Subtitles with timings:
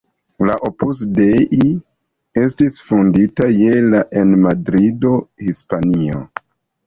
[0.49, 1.67] La Opus Dei
[2.45, 5.13] estis fondita je la en Madrido,
[5.45, 6.25] Hispanio.